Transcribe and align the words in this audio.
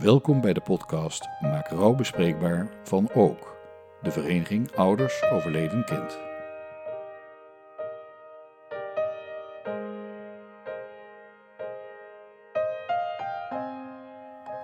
Welkom 0.00 0.40
bij 0.40 0.52
de 0.52 0.60
podcast 0.60 1.28
Maak 1.40 1.68
rouw 1.68 1.94
bespreekbaar 1.94 2.68
van 2.82 3.10
Ook, 3.14 3.56
de 4.02 4.10
vereniging 4.10 4.76
Ouders 4.76 5.22
Overleden 5.32 5.84
Kind. 5.84 6.18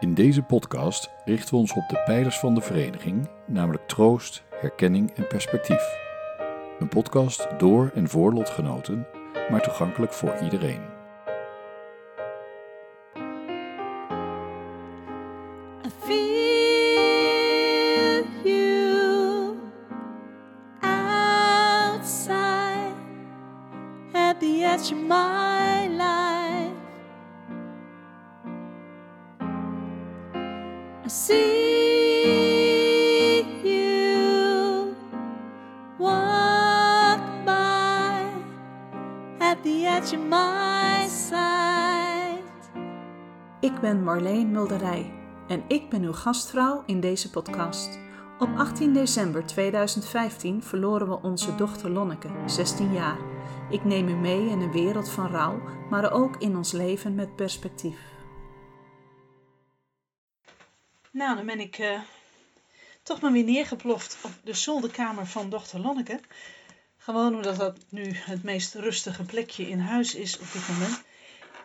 In 0.00 0.14
deze 0.14 0.42
podcast 0.42 1.10
richten 1.24 1.54
we 1.54 1.60
ons 1.60 1.72
op 1.72 1.88
de 1.88 2.02
pijlers 2.04 2.38
van 2.38 2.54
de 2.54 2.60
vereniging, 2.60 3.28
namelijk 3.46 3.88
troost, 3.88 4.42
herkenning 4.50 5.10
en 5.10 5.26
perspectief. 5.26 5.96
Een 6.78 6.88
podcast 6.88 7.48
door 7.58 7.90
en 7.94 8.08
voor 8.08 8.32
lotgenoten, 8.32 9.06
maar 9.50 9.62
toegankelijk 9.62 10.12
voor 10.12 10.38
iedereen. 10.42 10.93
Of 24.74 24.98
my 24.98 25.86
life. 25.86 26.74
I 31.04 31.08
see 31.08 32.24
you 33.62 34.96
walk 35.98 37.20
by 37.44 38.26
at 39.38 39.62
the 39.62 39.86
edge 39.86 40.12
of 40.12 40.20
my 40.28 41.06
sight. 41.08 42.42
Ik 43.60 43.80
ben 43.80 44.02
Marleen 44.02 44.50
Mulderij 44.50 45.12
en 45.48 45.62
ik 45.68 45.90
ben 45.90 46.02
uw 46.02 46.12
gastvrouw 46.12 46.82
in 46.86 47.00
deze 47.00 47.30
podcast. 47.30 47.98
Op 48.38 48.56
18 48.56 48.92
december 48.92 49.46
2015 49.46 50.62
verloren 50.62 51.08
we 51.08 51.22
onze 51.22 51.54
dochter 51.54 51.90
Lonneke, 51.90 52.30
16 52.46 52.92
jaar. 52.92 53.18
Ik 53.70 53.84
neem 53.84 54.08
u 54.08 54.14
mee 54.14 54.48
in 54.48 54.60
een 54.60 54.72
wereld 54.72 55.10
van 55.10 55.30
rouw, 55.30 55.62
maar 55.90 56.12
ook 56.12 56.36
in 56.36 56.56
ons 56.56 56.72
leven 56.72 57.14
met 57.14 57.36
perspectief. 57.36 57.98
Nou, 61.10 61.36
dan 61.36 61.46
ben 61.46 61.60
ik 61.60 61.78
eh, 61.78 62.00
toch 63.02 63.20
maar 63.20 63.32
weer 63.32 63.44
neergeploft 63.44 64.18
op 64.22 64.32
de 64.44 64.54
zolderkamer 64.54 65.26
van 65.26 65.50
dochter 65.50 65.80
Lonneke. 65.80 66.20
Gewoon 66.96 67.34
omdat 67.34 67.56
dat 67.56 67.78
nu 67.88 68.12
het 68.14 68.42
meest 68.42 68.74
rustige 68.74 69.24
plekje 69.24 69.68
in 69.68 69.80
huis 69.80 70.14
is 70.14 70.38
op 70.38 70.52
dit 70.52 70.68
moment. 70.68 71.02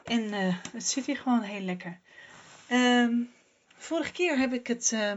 En 0.03 0.33
eh, 0.33 0.55
het 0.73 0.87
zit 0.87 1.05
hier 1.05 1.17
gewoon 1.17 1.41
heel 1.41 1.61
lekker. 1.61 1.99
Ehm, 2.67 3.13
vorige 3.77 4.11
keer 4.11 4.37
heb 4.37 4.53
ik 4.53 4.67
het, 4.67 4.91
eh, 4.91 5.11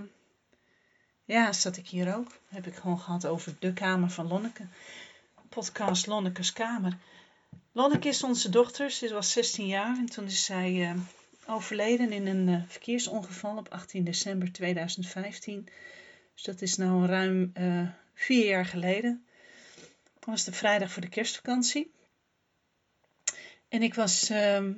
ja, 1.25 1.53
zat 1.53 1.77
ik 1.77 1.89
hier 1.89 2.17
ook. 2.17 2.39
Heb 2.49 2.67
ik 2.67 2.75
gewoon 2.75 3.01
gehad 3.01 3.27
over 3.27 3.57
de 3.59 3.73
kamer 3.73 4.11
van 4.11 4.27
Lonneke. 4.27 4.67
Podcast 5.49 6.07
Lonneke's 6.07 6.53
Kamer. 6.53 6.99
Lonneke 7.73 8.09
is 8.09 8.23
onze 8.23 8.49
dochter. 8.49 8.91
Ze 8.91 9.13
was 9.13 9.33
16 9.33 9.67
jaar 9.67 9.97
en 9.97 10.07
toen 10.07 10.25
is 10.25 10.45
zij 10.45 10.83
eh, 10.83 10.95
overleden 11.47 12.13
in 12.13 12.27
een 12.27 12.49
eh, 12.49 12.63
verkeersongeval 12.67 13.57
op 13.57 13.69
18 13.69 14.05
december 14.05 14.53
2015. 14.53 15.69
Dus 16.35 16.43
dat 16.43 16.63
is 16.63 16.77
nou 16.77 17.07
ruim 17.07 17.51
eh, 17.55 17.89
vier 18.15 18.47
jaar 18.47 18.67
geleden. 18.67 19.27
Dat 20.15 20.25
was 20.25 20.45
de 20.45 20.53
vrijdag 20.53 20.93
voor 20.93 21.03
de 21.03 21.09
kerstvakantie. 21.09 21.93
En 23.69 23.83
ik 23.83 23.95
was 23.95 24.31
ehm, 24.31 24.73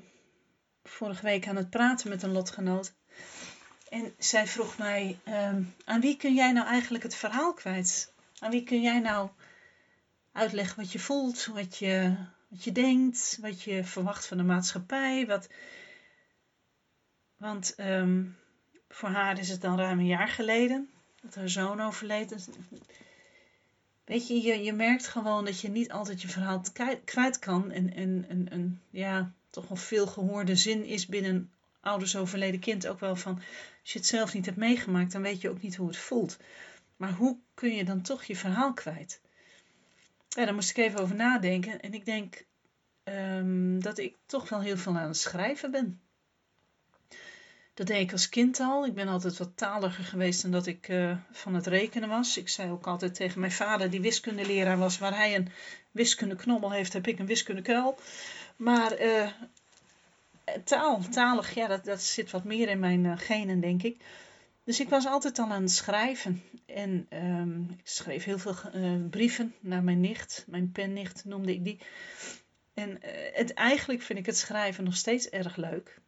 vorige 0.82 1.22
week 1.22 1.48
aan 1.48 1.56
het 1.56 1.70
praten 1.70 2.08
met 2.08 2.22
een 2.22 2.32
lotgenoot. 2.32 2.94
En 3.94 4.14
zij 4.18 4.46
vroeg 4.46 4.78
mij, 4.78 5.18
ehm, 5.24 5.62
aan 5.84 6.00
wie 6.00 6.16
kun 6.16 6.34
jij 6.34 6.52
nou 6.52 6.66
eigenlijk 6.66 7.04
het 7.04 7.14
verhaal 7.14 7.54
kwijt? 7.54 8.12
Aan 8.38 8.50
wie 8.50 8.62
kun 8.62 8.82
jij 8.82 8.98
nou 9.00 9.28
uitleggen 10.32 10.76
wat 10.76 10.92
je 10.92 10.98
voelt, 10.98 11.44
wat 11.44 11.76
je, 11.76 12.16
wat 12.48 12.64
je 12.64 12.72
denkt, 12.72 13.38
wat 13.40 13.62
je 13.62 13.84
verwacht 13.84 14.26
van 14.26 14.36
de 14.36 14.42
maatschappij? 14.42 15.26
Wat... 15.26 15.48
Want 17.36 17.74
ehm, 17.74 18.24
voor 18.88 19.08
haar 19.08 19.38
is 19.38 19.48
het 19.48 19.60
dan 19.60 19.78
ruim 19.78 19.98
een 19.98 20.06
jaar 20.06 20.28
geleden 20.28 20.90
dat 21.20 21.34
haar 21.34 21.48
zoon 21.48 21.80
overleed. 21.80 22.28
Dus, 22.28 22.46
Weet 24.04 24.28
je, 24.28 24.42
je, 24.42 24.62
je 24.62 24.72
merkt 24.72 25.06
gewoon 25.06 25.44
dat 25.44 25.60
je 25.60 25.68
niet 25.68 25.92
altijd 25.92 26.22
je 26.22 26.28
verhaal 26.28 26.62
kwijt- 27.04 27.38
kan. 27.38 27.70
En, 27.70 27.94
en, 27.94 28.24
en, 28.28 28.50
en 28.50 28.80
ja, 28.90 29.32
toch 29.50 29.68
wel 29.68 29.76
veel 29.76 30.06
gehoorde 30.06 30.56
zin 30.56 30.84
is 30.84 31.06
binnen 31.06 31.50
ouders 31.84 32.16
overleden 32.16 32.60
kind 32.60 32.86
ook 32.86 33.00
wel 33.00 33.16
van... 33.16 33.34
Als 33.80 33.92
je 33.92 33.98
het 33.98 34.08
zelf 34.08 34.34
niet 34.34 34.46
hebt 34.46 34.56
meegemaakt, 34.56 35.12
dan 35.12 35.22
weet 35.22 35.40
je 35.40 35.50
ook 35.50 35.62
niet 35.62 35.76
hoe 35.76 35.86
het 35.86 35.96
voelt. 35.96 36.36
Maar 36.96 37.12
hoe 37.12 37.38
kun 37.54 37.74
je 37.74 37.84
dan 37.84 38.02
toch 38.02 38.24
je 38.24 38.36
verhaal 38.36 38.72
kwijt? 38.72 39.20
Ja, 40.28 40.44
daar 40.44 40.54
moest 40.54 40.70
ik 40.70 40.76
even 40.76 41.00
over 41.00 41.14
nadenken. 41.14 41.80
En 41.80 41.94
ik 41.94 42.04
denk 42.04 42.44
ehm, 43.02 43.78
dat 43.78 43.98
ik 43.98 44.16
toch 44.26 44.48
wel 44.48 44.60
heel 44.60 44.76
veel 44.76 44.96
aan 44.96 45.06
het 45.06 45.16
schrijven 45.16 45.70
ben. 45.70 46.00
Dat 47.74 47.86
deed 47.86 48.00
ik 48.00 48.12
als 48.12 48.28
kind 48.28 48.60
al. 48.60 48.86
Ik 48.86 48.94
ben 48.94 49.08
altijd 49.08 49.38
wat 49.38 49.56
taliger 49.56 50.04
geweest 50.04 50.42
dan 50.42 50.50
dat 50.50 50.66
ik 50.66 50.88
eh, 50.88 51.16
van 51.30 51.54
het 51.54 51.66
rekenen 51.66 52.08
was. 52.08 52.36
Ik 52.36 52.48
zei 52.48 52.70
ook 52.70 52.86
altijd 52.86 53.14
tegen 53.14 53.40
mijn 53.40 53.52
vader, 53.52 53.90
die 53.90 54.00
wiskundeleraar 54.00 54.78
was, 54.78 54.98
waar 54.98 55.16
hij 55.16 55.34
een 55.34 55.48
wiskundeknobbel 55.90 56.72
heeft, 56.72 56.92
heb 56.92 57.06
ik 57.06 57.18
een 57.18 57.26
wiskundekuil. 57.26 57.98
Maar 58.56 58.92
eh, 58.92 59.30
taal, 60.64 61.00
talig, 61.10 61.54
ja, 61.54 61.66
dat, 61.66 61.84
dat 61.84 62.02
zit 62.02 62.30
wat 62.30 62.44
meer 62.44 62.68
in 62.68 62.78
mijn 62.78 63.06
eh, 63.06 63.12
genen, 63.16 63.60
denk 63.60 63.82
ik. 63.82 64.00
Dus 64.64 64.80
ik 64.80 64.88
was 64.88 65.06
altijd 65.06 65.38
al 65.38 65.50
aan 65.50 65.62
het 65.62 65.70
schrijven. 65.70 66.42
En 66.66 67.06
ehm, 67.08 67.62
ik 67.62 67.80
schreef 67.88 68.24
heel 68.24 68.38
veel 68.38 68.54
eh, 68.72 68.92
brieven 69.10 69.54
naar 69.60 69.82
mijn 69.82 70.00
nicht. 70.00 70.44
Mijn 70.46 70.72
pennicht 70.72 71.24
noemde 71.24 71.52
ik 71.52 71.64
die. 71.64 71.78
En 72.74 73.02
eh, 73.02 73.36
het, 73.36 73.54
eigenlijk 73.54 74.02
vind 74.02 74.18
ik 74.18 74.26
het 74.26 74.36
schrijven 74.36 74.84
nog 74.84 74.96
steeds 74.96 75.28
erg 75.28 75.56
leuk. 75.56 76.00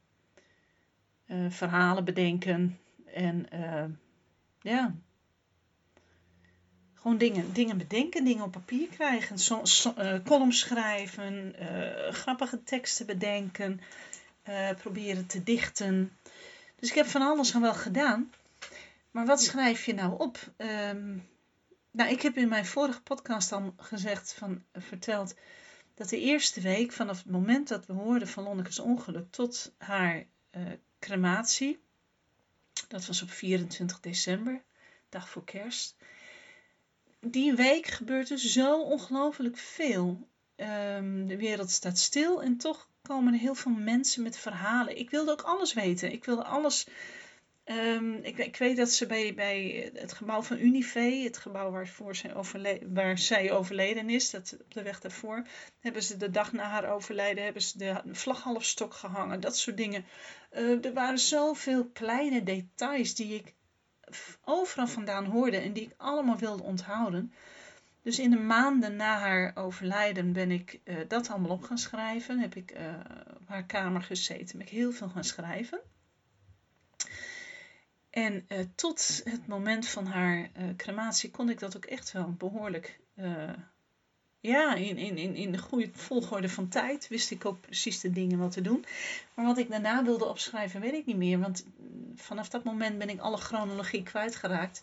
Eh, 1.26 1.46
verhalen 1.48 2.04
bedenken. 2.04 2.78
En 3.06 3.50
eh, 3.50 3.84
ja. 4.60 4.94
Gewoon 6.94 7.18
dingen, 7.18 7.52
dingen 7.52 7.78
bedenken, 7.78 8.24
dingen 8.24 8.44
op 8.44 8.52
papier 8.52 8.88
krijgen. 8.88 9.38
So, 9.38 9.62
eh, 9.96 10.14
columns 10.24 10.58
schrijven. 10.58 11.54
eh, 11.58 12.12
grappige 12.12 12.62
teksten 12.62 13.06
bedenken. 13.06 13.80
Eh, 14.46 14.70
proberen 14.76 15.26
te 15.26 15.42
dichten. 15.42 16.18
Dus 16.76 16.88
ik 16.88 16.94
heb 16.94 17.06
van 17.06 17.22
alles 17.22 17.54
al 17.54 17.60
wel 17.60 17.74
gedaan. 17.74 18.32
Maar 19.10 19.26
wat 19.26 19.42
schrijf 19.42 19.84
je 19.84 19.94
nou 19.94 20.18
op? 20.18 20.52
Ehm, 20.56 21.16
nou, 21.90 22.10
ik 22.10 22.22
heb 22.22 22.36
in 22.36 22.48
mijn 22.48 22.66
vorige 22.66 23.02
podcast 23.02 23.52
al 23.52 23.74
gezegd, 23.76 24.32
van, 24.32 24.64
verteld, 24.72 25.34
dat 25.94 26.08
de 26.08 26.20
eerste 26.20 26.60
week 26.60 26.92
vanaf 26.92 27.18
het 27.18 27.30
moment 27.30 27.68
dat 27.68 27.86
we 27.86 27.92
hoorden 27.92 28.28
van 28.28 28.44
Lonneke's 28.44 28.78
ongeluk 28.78 29.30
tot 29.30 29.72
haar 29.78 30.26
eh, 30.50 30.62
crematie, 30.98 31.80
dat 32.88 33.06
was 33.06 33.22
op 33.22 33.30
24 33.30 34.00
december, 34.00 34.62
dag 35.08 35.28
voor 35.28 35.44
kerst, 35.44 35.96
die 37.20 37.54
week 37.54 37.86
gebeurt 37.86 38.30
er 38.30 38.38
zo 38.38 38.82
ongelooflijk 38.82 39.56
veel. 39.56 40.28
Ehm, 40.56 41.26
de 41.26 41.36
wereld 41.36 41.70
staat 41.70 41.98
stil 41.98 42.42
en 42.42 42.56
toch 42.56 42.88
komen 43.06 43.32
er 43.32 43.38
heel 43.40 43.54
veel 43.54 43.72
mensen 43.72 44.22
met 44.22 44.38
verhalen. 44.38 44.98
Ik 44.98 45.10
wilde 45.10 45.30
ook 45.30 45.42
alles 45.42 45.72
weten. 45.72 46.12
Ik 46.12 46.24
wilde 46.24 46.44
alles. 46.44 46.86
Ehm, 47.64 48.12
ik, 48.12 48.38
ik 48.38 48.56
weet 48.56 48.76
dat 48.76 48.90
ze 48.90 49.06
bij, 49.06 49.34
bij 49.34 49.90
het 49.94 50.12
gebouw 50.12 50.42
van 50.42 50.58
Unive, 50.58 51.20
het 51.24 51.38
gebouw 51.38 51.70
waarvoor 51.70 52.16
zij 52.16 52.34
overle- 52.34 52.80
waar 52.92 53.18
zij 53.18 53.52
overleden 53.52 54.10
is, 54.10 54.30
dat, 54.30 54.56
op 54.60 54.74
de 54.74 54.82
weg 54.82 55.00
daarvoor, 55.00 55.46
hebben 55.80 56.02
ze 56.02 56.16
de 56.16 56.30
dag 56.30 56.52
na 56.52 56.64
haar 56.64 56.90
overlijden, 56.90 57.44
hebben 57.44 57.62
ze 57.62 57.78
de 57.78 58.02
vlaghalfstok 58.06 58.94
gehangen, 58.94 59.40
dat 59.40 59.56
soort 59.56 59.76
dingen. 59.76 60.04
Eh, 60.50 60.84
er 60.84 60.92
waren 60.92 61.18
zoveel 61.18 61.86
kleine 61.92 62.42
details 62.42 63.14
die 63.14 63.34
ik 63.34 63.54
overal 64.44 64.86
vandaan 64.86 65.24
hoorde 65.24 65.56
en 65.56 65.72
die 65.72 65.82
ik 65.82 65.94
allemaal 65.96 66.36
wilde 66.38 66.62
onthouden. 66.62 67.32
Dus 68.06 68.18
in 68.18 68.30
de 68.30 68.38
maanden 68.38 68.96
na 68.96 69.18
haar 69.18 69.52
overlijden 69.54 70.32
ben 70.32 70.50
ik 70.50 70.80
eh, 70.84 70.96
dat 71.08 71.28
allemaal 71.30 71.50
op 71.50 71.62
gaan 71.62 71.78
schrijven. 71.78 72.38
Heb 72.38 72.54
ik 72.54 72.70
eh, 72.70 72.94
op 73.40 73.48
haar 73.48 73.64
kamer 73.64 74.02
gezeten. 74.02 74.58
Ben 74.58 74.66
ik 74.66 74.72
heel 74.72 74.92
veel 74.92 75.08
gaan 75.08 75.24
schrijven. 75.24 75.80
En 78.10 78.44
eh, 78.48 78.58
tot 78.74 79.20
het 79.24 79.46
moment 79.46 79.88
van 79.88 80.06
haar 80.06 80.50
crematie 80.76 81.30
kon 81.30 81.50
ik 81.50 81.58
dat 81.58 81.76
ook 81.76 81.84
echt 81.84 82.12
wel 82.12 82.32
behoorlijk. 82.32 83.00
eh, 83.14 83.52
ja, 84.40 84.74
in, 84.74 84.96
in, 84.96 85.16
in, 85.16 85.34
in 85.34 85.52
de 85.52 85.58
goede 85.58 85.88
volgorde 85.92 86.48
van 86.48 86.68
tijd 86.68 87.08
wist 87.08 87.30
ik 87.30 87.44
ook 87.44 87.60
precies 87.60 88.00
de 88.00 88.10
dingen 88.10 88.38
wat 88.38 88.52
te 88.52 88.60
doen. 88.60 88.84
Maar 89.34 89.44
wat 89.44 89.58
ik 89.58 89.70
daarna 89.70 90.04
wilde 90.04 90.24
opschrijven, 90.24 90.80
weet 90.80 90.94
ik 90.94 91.06
niet 91.06 91.16
meer. 91.16 91.38
Want 91.38 91.66
mm, 91.78 92.18
vanaf 92.18 92.48
dat 92.48 92.64
moment 92.64 92.98
ben 92.98 93.08
ik 93.08 93.20
alle 93.20 93.36
chronologie 93.36 94.02
kwijtgeraakt. 94.02 94.82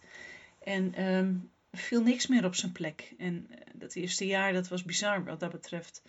En 0.64 0.94
ehm, 0.94 1.34
viel 1.74 2.02
niks 2.02 2.28
meer 2.28 2.46
op 2.46 2.56
zijn 2.56 2.72
plek. 2.72 3.14
En 3.18 3.48
eh, 3.50 3.58
dat 3.74 3.96
eerste 3.96 4.28
jaar, 4.28 4.54
dat 4.54 4.68
was 4.68 4.84
bizar 4.84 5.24
wat 5.24 5.40
dat 5.40 5.52
betreft. 5.52 6.02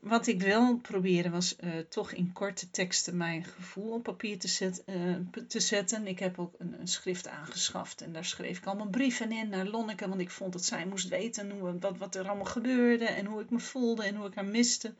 wat 0.00 0.26
ik 0.26 0.42
wel 0.42 0.76
probeerde 0.76 1.30
was 1.30 1.56
eh, 1.56 1.78
toch 1.78 2.12
in 2.12 2.32
korte 2.32 2.70
teksten 2.70 3.16
mijn 3.16 3.44
gevoel 3.44 3.92
op 3.92 4.02
papier 4.02 4.38
te, 4.38 4.82
eh, 4.86 5.42
te 5.48 5.60
zetten. 5.60 6.06
Ik 6.06 6.18
heb 6.18 6.38
ook 6.38 6.54
een, 6.58 6.80
een, 6.80 6.88
schrift 6.88 7.28
aangeschaft 7.28 8.00
en 8.00 8.12
daar 8.12 8.24
schreef 8.24 8.58
ik 8.58 8.66
allemaal 8.66 8.88
brieven 8.88 9.32
in 9.32 9.48
naar 9.48 9.66
Lonneke, 9.66 10.08
want 10.08 10.20
ik 10.20 10.30
vond 10.30 10.52
dat 10.52 10.64
zij 10.64 10.86
moest 10.86 11.08
weten 11.08 11.50
hoe, 11.50 11.78
wat, 11.78 11.98
wat 11.98 12.14
er 12.14 12.28
allemaal 12.28 12.44
gebeurde 12.44 13.04
en 13.04 13.26
hoe 13.26 13.40
ik 13.42 13.50
me 13.50 13.58
voelde 13.58 14.04
en 14.04 14.16
hoe 14.16 14.26
ik 14.26 14.34
haar 14.34 14.44
miste. 14.44 14.94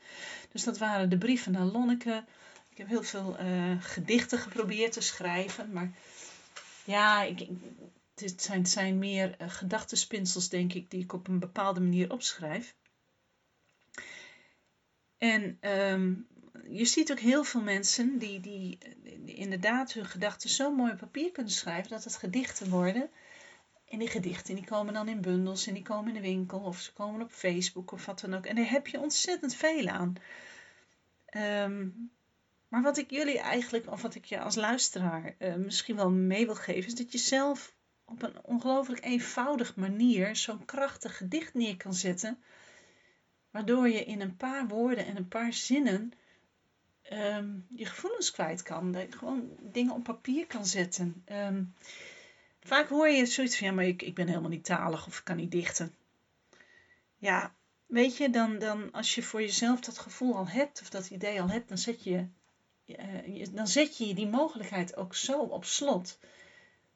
Dus 0.53 0.65
dat 0.65 0.79
waren 0.79 1.11
de 1.11 1.19
brieven 1.19 1.53
naar 1.53 1.65
Lonneke. 1.65 2.25
Ik 2.71 2.79
heb 2.79 2.89
heel 2.89 3.03
veel 3.03 3.37
gedichten 3.81 4.39
geprobeerd 4.39 4.93
te 4.93 5.01
schrijven, 5.01 5.73
maar 5.73 5.93
ja, 6.85 7.23
ik, 7.23 7.49
het, 8.21 8.43
zijn, 8.43 8.67
zijn 8.67 8.99
meer 8.99 9.37
gedachtenspinsels, 9.39 10.49
denk 10.49 10.73
ik, 10.73 10.91
die 10.91 11.03
ik 11.03 11.13
op 11.13 11.29
een 11.29 11.39
bepaalde 11.39 11.81
manier 11.81 12.13
opschrijf. 12.13 12.75
En 15.19 15.59
um, 15.61 16.27
je 16.69 16.85
ziet 16.85 17.11
ook 17.11 17.19
heel 17.19 17.45
veel 17.45 17.61
mensen 17.61 18.19
die, 18.19 18.41
die, 18.41 18.79
inderdaad 19.25 19.93
hun 19.93 20.07
gedachten 20.07 20.51
zo 20.51 20.75
mooi 20.75 20.93
op 20.93 20.99
papier 20.99 21.33
kunnen 21.33 21.53
schrijven 21.53 21.91
dat 21.91 22.05
het 22.05 22.17
gedichten 22.17 22.71
worden. 22.71 23.11
En 23.89 23.99
die 23.99 24.09
gedichten 24.09 24.55
die 24.55 24.65
komen 24.65 24.95
dan 24.95 25.09
in 25.09 25.21
bundels 25.21 25.67
en 25.67 25.75
die 25.75 25.83
komen 25.83 26.09
in 26.09 26.23
de 26.23 26.29
winkel 26.29 26.59
of 26.59 26.81
ze 26.81 26.93
komen 26.93 27.23
op 27.23 27.31
Facebook 27.31 27.93
of 27.93 28.07
wat 28.07 28.21
dan 28.21 28.35
ook. 28.35 28.47
En 28.47 28.57
daar 28.57 28.71
heb 28.71 28.87
je 28.87 29.01
ontzettend 29.01 29.55
veel 29.55 29.89
aan. 29.89 30.15
Um, 31.37 32.11
maar 32.69 32.83
wat 32.83 32.99
ik 32.99 33.11
jullie 33.11 33.39
eigenlijk, 33.39 33.91
of 33.91 34.03
wat 34.03 34.15
ik 34.15 34.25
je 34.25 34.41
als 34.41 34.55
luisteraar 34.55 35.35
uh, 35.39 35.55
misschien 35.55 35.97
wel 35.97 36.11
mee 36.11 36.47
wil 36.47 36.55
geven, 36.55 36.87
is 36.87 36.95
dat 36.95 37.13
je 37.13 37.19
zelf 37.19 37.75
op 38.09 38.23
een 38.23 38.45
ongelooflijk 38.45 39.05
eenvoudig 39.05 39.77
manier 39.77 40.37
zo'n 40.37 40.65
krachtig 40.65 41.17
gedicht 41.17 41.55
neer 41.55 41.77
kan 41.77 41.95
zetten 41.95 42.43
waardoor 43.51 43.89
je 43.89 44.05
in 44.05 44.21
een 44.21 44.37
paar 44.37 44.69
woorden 44.69 45.07
en 45.07 45.17
een 45.17 45.29
paar 45.29 45.53
zinnen 45.53 46.13
um, 47.13 47.67
je 47.69 47.87
gevoelens 47.87 48.31
kwijt 48.31 48.63
kan. 48.63 48.97
Gewoon 49.11 49.51
dingen 49.61 49.95
op 49.95 50.03
papier 50.03 50.47
kan 50.47 50.67
zetten. 50.67 51.25
Um, 51.33 51.75
vaak 52.61 52.89
hoor 52.89 53.09
je 53.09 53.27
zoiets 53.27 53.59
van, 53.59 53.67
ja, 53.67 53.73
maar 53.73 53.85
ik, 53.85 54.03
ik 54.03 54.15
ben 54.15 54.29
helemaal 54.29 54.51
niet 54.51 54.65
talig 54.65 55.07
of 55.07 55.19
ik 55.19 55.25
kan 55.25 55.37
niet 55.37 55.51
dichten. 55.51 55.95
Ja, 57.17 57.55
weet 57.87 58.17
je, 58.17 58.31
dan, 58.31 58.59
dan 58.59 58.93
als 58.93 59.15
je 59.15 59.23
voor 59.23 59.41
jezelf 59.41 59.81
dat 59.81 59.99
gevoel 59.99 60.37
al 60.37 60.49
hebt 60.49 60.81
of 60.81 60.91
dat 60.91 61.11
idee 61.11 61.41
al 61.41 61.49
hebt, 61.49 61.69
dan 61.69 61.79
zet 61.79 62.05
je, 62.05 62.27
uh, 62.87 63.47
dan 63.51 63.69
zet 63.69 63.97
je 63.97 64.15
die 64.15 64.29
mogelijkheid 64.29 64.97
ook 64.97 65.15
zo 65.15 65.41
op 65.41 65.65
slot 65.65 66.19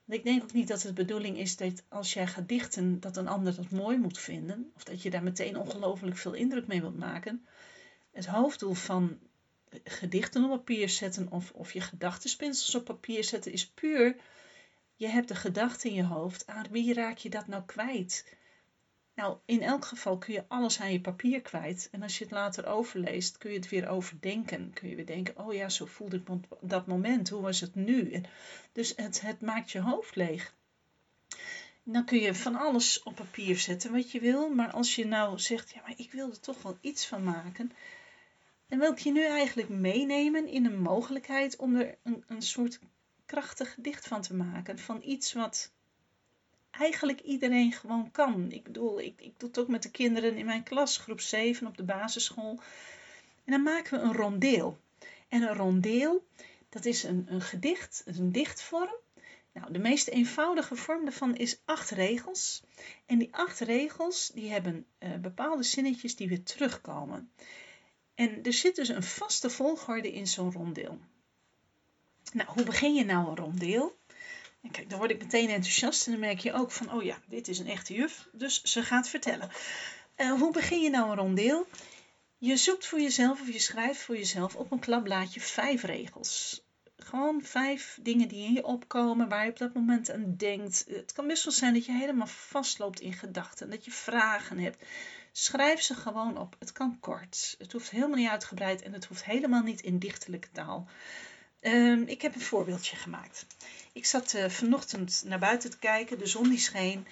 ik 0.07 0.25
denk 0.25 0.43
ook 0.43 0.53
niet 0.53 0.69
dat 0.69 0.83
het 0.83 0.95
bedoeling 0.95 1.39
is 1.39 1.57
dat 1.57 1.83
als 1.89 2.13
jij 2.13 2.27
gaat 2.27 2.49
dichten, 2.49 3.01
dat 3.01 3.17
een 3.17 3.29
ander 3.29 3.55
dat 3.55 3.71
mooi 3.71 3.99
moet 3.99 4.19
vinden. 4.19 4.73
Of 4.77 4.85
dat 4.85 5.03
je 5.03 5.11
daar 5.11 5.23
meteen 5.23 5.57
ongelooflijk 5.57 6.17
veel 6.17 6.33
indruk 6.33 6.67
mee 6.67 6.81
wilt 6.81 6.99
maken. 6.99 7.47
Het 8.11 8.27
hoofddoel 8.27 8.75
van 8.75 9.19
gedichten 9.85 10.45
op 10.45 10.51
papier 10.51 10.89
zetten 10.89 11.31
of, 11.31 11.51
of 11.53 11.73
je 11.73 11.81
gedachtenspinsels 11.81 12.75
op 12.75 12.85
papier 12.85 13.25
zetten 13.25 13.53
is 13.53 13.69
puur. 13.69 14.17
Je 14.95 15.07
hebt 15.07 15.29
de 15.29 15.35
gedachte 15.35 15.89
in 15.89 15.95
je 15.95 16.05
hoofd. 16.05 16.47
Aan 16.47 16.67
wie 16.71 16.95
raak 16.95 17.17
je 17.17 17.31
dat 17.31 17.47
nou 17.47 17.63
kwijt? 17.65 18.37
Nou, 19.23 19.37
in 19.45 19.63
elk 19.63 19.85
geval 19.85 20.19
kun 20.19 20.33
je 20.33 20.45
alles 20.49 20.81
aan 20.81 20.93
je 20.93 21.01
papier 21.01 21.41
kwijt. 21.41 21.89
En 21.91 22.03
als 22.03 22.19
je 22.19 22.25
het 22.25 22.33
later 22.33 22.67
overleest, 22.67 23.39
kun 23.39 23.51
je 23.51 23.57
het 23.57 23.69
weer 23.69 23.89
overdenken. 23.89 24.73
Kun 24.73 24.89
je 24.89 24.97
weer 24.97 25.07
denken, 25.07 25.39
oh 25.39 25.55
ja, 25.55 25.69
zo 25.69 25.87
voelde 25.87 26.17
ik 26.17 26.27
dat 26.61 26.87
moment. 26.87 27.29
Hoe 27.29 27.43
was 27.43 27.61
het 27.61 27.75
nu? 27.75 28.21
dus 28.73 28.93
het, 28.97 29.21
het 29.21 29.41
maakt 29.41 29.71
je 29.71 29.81
hoofd 29.81 30.17
leeg. 30.17 30.55
dan 31.83 32.05
kun 32.05 32.19
je 32.19 32.35
van 32.35 32.57
alles 32.57 33.03
op 33.03 33.15
papier 33.15 33.59
zetten 33.59 33.93
wat 33.93 34.11
je 34.11 34.21
wil. 34.21 34.49
Maar 34.49 34.71
als 34.71 34.95
je 34.95 35.07
nou 35.07 35.39
zegt, 35.39 35.71
ja, 35.71 35.81
maar 35.83 35.95
ik 35.97 36.13
wil 36.13 36.31
er 36.31 36.41
toch 36.41 36.63
wel 36.63 36.79
iets 36.81 37.07
van 37.07 37.25
maken. 37.25 37.73
Dan 38.67 38.79
wil 38.79 38.93
ik 38.93 38.99
je 38.99 39.13
nu 39.13 39.27
eigenlijk 39.27 39.69
meenemen 39.69 40.49
in 40.49 40.67
een 40.67 40.81
mogelijkheid 40.81 41.57
om 41.57 41.77
er 41.77 41.99
een, 42.03 42.25
een 42.29 42.43
soort 42.43 42.79
krachtig 43.27 43.75
gedicht 43.75 44.09
van 44.09 44.23
te 44.23 44.35
maken. 44.35 44.79
Van 44.79 45.01
iets 45.05 45.33
wat 45.33 45.73
eigenlijk 46.73 47.21
iedereen 47.21 47.73
gewoon 47.73 48.11
kan. 48.11 48.53
Ik 48.53 48.63
bedoel, 48.63 49.01
ik, 49.01 49.21
ik 49.21 49.33
doe 49.37 49.49
het 49.49 49.59
ook 49.59 49.69
met 49.69 49.83
de 49.83 49.91
kinderen 49.91 50.37
in 50.37 50.47
mijn 50.47 50.63
klas, 50.63 50.97
groep 50.97 51.21
7 51.21 51.67
op 51.67 51.77
de 51.77 51.85
basisschool. 51.85 52.61
En 53.45 53.53
dan 53.53 53.63
maken 53.63 53.99
we 53.99 54.05
een 54.05 54.15
rondeel. 54.17 54.79
En 55.29 55.43
een 55.43 55.57
rondeel, 55.57 56.27
dat 56.69 56.85
is 56.85 57.03
een, 57.03 57.27
een 57.29 57.41
gedicht, 57.41 58.03
een 58.07 58.33
dichtvorm. 58.33 58.95
Nou, 59.53 59.73
de 59.73 59.79
meest 59.79 60.09
eenvoudige 60.09 60.77
vorm 60.77 61.05
daarvan 61.05 61.37
is 61.37 61.61
acht 61.65 61.91
regels. 61.91 62.63
En 63.07 63.19
die 63.19 63.35
acht 63.35 63.61
regels, 63.61 64.31
die 64.35 64.51
hebben 64.51 64.87
uh, 64.99 65.15
bepaalde 65.17 65.63
zinnetjes 65.63 66.17
die 66.17 66.29
weer 66.29 66.43
terugkomen. 66.43 67.33
En 68.15 68.43
er 68.43 68.53
zit 68.53 68.77
dus 68.77 68.89
een 68.89 69.03
vaste 69.03 69.51
volgorde 69.51 70.13
in 70.13 70.27
zo'n 70.27 70.53
rondeel. 70.53 70.99
Nou, 72.33 72.49
hoe 72.49 72.65
begin 72.65 72.95
je 72.95 73.05
nou 73.05 73.29
een 73.29 73.37
rondeel? 73.37 73.97
En 74.63 74.71
kijk, 74.71 74.91
dan 74.91 74.99
word 74.99 75.11
ik 75.11 75.19
meteen 75.23 75.49
enthousiast 75.49 76.07
en 76.07 76.13
dan 76.13 76.21
merk 76.21 76.39
je 76.39 76.53
ook 76.53 76.71
van, 76.71 76.93
oh 76.93 77.03
ja, 77.03 77.19
dit 77.29 77.49
is 77.49 77.59
een 77.59 77.69
echte 77.69 77.95
juf, 77.95 78.29
dus 78.33 78.63
ze 78.63 78.83
gaat 78.83 79.09
vertellen. 79.09 79.51
Uh, 80.17 80.33
hoe 80.33 80.53
begin 80.53 80.81
je 80.81 80.91
nou 80.91 81.11
een 81.11 81.17
rondeel? 81.17 81.67
Je 82.39 82.57
zoekt 82.57 82.87
voor 82.87 83.01
jezelf 83.01 83.41
of 83.41 83.53
je 83.53 83.59
schrijft 83.59 84.01
voor 84.01 84.17
jezelf 84.17 84.57
op 84.57 84.71
een 84.71 84.79
klapblaadje 84.79 85.41
vijf 85.41 85.83
regels. 85.83 86.63
Gewoon 86.97 87.43
vijf 87.43 87.99
dingen 88.03 88.29
die 88.29 88.45
in 88.45 88.53
je 88.53 88.65
opkomen, 88.65 89.29
waar 89.29 89.45
je 89.45 89.51
op 89.51 89.59
dat 89.59 89.75
moment 89.75 90.11
aan 90.11 90.35
denkt. 90.37 90.85
Het 90.89 91.13
kan 91.13 91.27
best 91.27 91.45
wel 91.45 91.53
zijn 91.53 91.75
dat 91.75 91.87
je 91.87 91.93
helemaal 91.93 92.27
vastloopt 92.27 93.01
in 93.01 93.13
gedachten, 93.13 93.71
dat 93.71 93.85
je 93.85 93.91
vragen 93.91 94.59
hebt. 94.59 94.85
Schrijf 95.33 95.83
ze 95.83 95.95
gewoon 95.95 96.39
op. 96.39 96.57
Het 96.59 96.73
kan 96.73 97.01
kort. 97.01 97.55
Het 97.59 97.73
hoeft 97.73 97.91
helemaal 97.91 98.17
niet 98.17 98.29
uitgebreid 98.29 98.83
en 98.83 98.93
het 98.93 99.05
hoeft 99.05 99.25
helemaal 99.25 99.63
niet 99.63 99.81
in 99.81 99.99
dichterlijke 99.99 100.51
taal. 100.53 100.89
Um, 101.61 102.03
ik 102.07 102.23
heb 102.23 102.35
een 102.35 102.41
voorbeeldje 102.41 102.97
gemaakt. 102.97 103.47
Ik 103.93 104.07
zat 104.07 104.33
uh, 104.35 104.49
vanochtend 104.49 105.23
naar 105.27 105.39
buiten 105.39 105.71
te 105.71 105.79
kijken, 105.79 106.19
de 106.19 106.27
zon 106.27 106.49
die 106.49 106.59
scheen. 106.59 107.07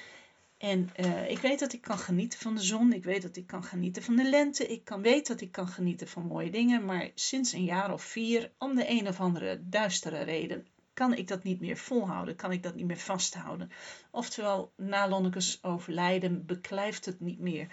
En 0.58 0.90
uh, 0.96 1.30
ik 1.30 1.38
weet 1.38 1.58
dat 1.58 1.72
ik 1.72 1.80
kan 1.80 1.98
genieten 1.98 2.38
van 2.38 2.54
de 2.54 2.62
zon. 2.62 2.92
Ik 2.92 3.04
weet 3.04 3.22
dat 3.22 3.36
ik 3.36 3.46
kan 3.46 3.64
genieten 3.64 4.02
van 4.02 4.16
de 4.16 4.28
lente. 4.28 4.66
Ik 4.66 4.84
kan 4.84 5.02
weten 5.02 5.32
dat 5.34 5.42
ik 5.42 5.52
kan 5.52 5.68
genieten 5.68 6.08
van 6.08 6.26
mooie 6.26 6.50
dingen. 6.50 6.84
Maar 6.84 7.10
sinds 7.14 7.52
een 7.52 7.64
jaar 7.64 7.92
of 7.92 8.02
vier, 8.02 8.50
om 8.58 8.74
de 8.74 8.90
een 8.90 9.08
of 9.08 9.20
andere 9.20 9.60
duistere 9.62 10.22
reden, 10.22 10.66
kan 10.94 11.14
ik 11.14 11.28
dat 11.28 11.42
niet 11.42 11.60
meer 11.60 11.76
volhouden. 11.76 12.36
Kan 12.36 12.52
ik 12.52 12.62
dat 12.62 12.74
niet 12.74 12.86
meer 12.86 12.98
vasthouden. 12.98 13.70
Oftewel, 14.10 14.72
na 14.76 15.08
Lonnekes 15.08 15.58
overlijden 15.62 16.46
beklijft 16.46 17.04
het 17.04 17.20
niet 17.20 17.38
meer. 17.38 17.66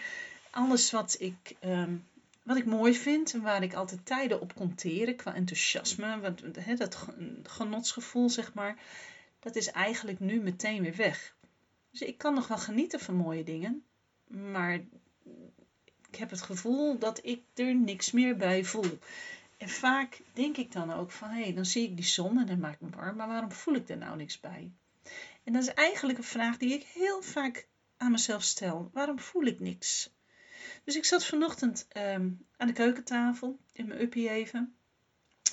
Alles 0.51 0.91
wat 0.91 1.15
ik 1.19 1.55
um, 1.63 2.05
wat 2.47 2.57
ik 2.57 2.65
mooi 2.65 2.93
vind 2.93 3.33
en 3.33 3.41
waar 3.41 3.63
ik 3.63 3.73
altijd 3.73 4.05
tijden 4.05 4.41
op 4.41 4.55
kon 4.55 4.75
teren 4.75 5.15
qua 5.15 5.33
enthousiasme, 5.33 6.19
wat, 6.19 6.41
he, 6.59 6.75
dat 6.75 7.07
genotsgevoel 7.43 8.29
zeg 8.29 8.53
maar, 8.53 8.77
dat 9.39 9.55
is 9.55 9.71
eigenlijk 9.71 10.19
nu 10.19 10.41
meteen 10.41 10.81
weer 10.81 10.95
weg. 10.95 11.35
Dus 11.91 12.01
ik 12.01 12.17
kan 12.17 12.33
nog 12.33 12.47
wel 12.47 12.57
genieten 12.57 12.99
van 12.99 13.15
mooie 13.15 13.43
dingen, 13.43 13.83
maar 14.27 14.73
ik 16.09 16.15
heb 16.17 16.29
het 16.29 16.41
gevoel 16.41 16.97
dat 16.97 17.19
ik 17.23 17.41
er 17.53 17.75
niks 17.75 18.11
meer 18.11 18.37
bij 18.37 18.63
voel. 18.63 18.99
En 19.57 19.69
vaak 19.69 20.21
denk 20.33 20.57
ik 20.57 20.71
dan 20.71 20.93
ook 20.93 21.11
van, 21.11 21.29
hé, 21.29 21.43
hey, 21.43 21.53
dan 21.53 21.65
zie 21.65 21.89
ik 21.89 21.95
die 21.95 22.05
zon 22.05 22.39
en 22.39 22.45
dat 22.45 22.57
maakt 22.57 22.81
me 22.81 22.89
warm, 22.89 23.15
maar 23.15 23.27
waarom 23.27 23.51
voel 23.51 23.75
ik 23.75 23.89
er 23.89 23.97
nou 23.97 24.17
niks 24.17 24.39
bij? 24.39 24.71
En 25.43 25.53
dat 25.53 25.61
is 25.61 25.73
eigenlijk 25.73 26.17
een 26.17 26.23
vraag 26.23 26.57
die 26.57 26.73
ik 26.73 26.83
heel 26.83 27.21
vaak 27.21 27.67
aan 27.97 28.11
mezelf 28.11 28.43
stel. 28.43 28.89
Waarom 28.93 29.19
voel 29.19 29.43
ik 29.43 29.59
niks? 29.59 30.15
Dus 30.87 30.95
ik 30.95 31.05
zat 31.05 31.25
vanochtend 31.25 31.87
um, 31.97 32.45
aan 32.57 32.67
de 32.67 32.73
keukentafel 32.73 33.59
in 33.73 33.87
mijn 33.87 34.01
uppie 34.01 34.29
even. 34.29 34.75